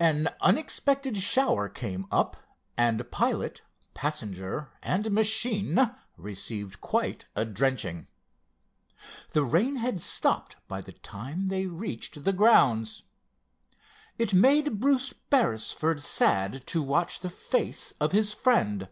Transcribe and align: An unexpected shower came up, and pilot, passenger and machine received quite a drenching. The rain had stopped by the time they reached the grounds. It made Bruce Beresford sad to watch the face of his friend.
An 0.00 0.28
unexpected 0.40 1.16
shower 1.16 1.68
came 1.68 2.08
up, 2.10 2.36
and 2.76 3.08
pilot, 3.12 3.62
passenger 3.94 4.72
and 4.82 5.12
machine 5.12 5.78
received 6.16 6.80
quite 6.80 7.26
a 7.36 7.44
drenching. 7.44 8.08
The 9.30 9.44
rain 9.44 9.76
had 9.76 10.00
stopped 10.00 10.56
by 10.66 10.80
the 10.80 10.94
time 10.94 11.46
they 11.46 11.68
reached 11.68 12.24
the 12.24 12.32
grounds. 12.32 13.04
It 14.18 14.34
made 14.34 14.80
Bruce 14.80 15.12
Beresford 15.12 16.02
sad 16.02 16.66
to 16.66 16.82
watch 16.82 17.20
the 17.20 17.30
face 17.30 17.92
of 18.00 18.10
his 18.10 18.34
friend. 18.34 18.88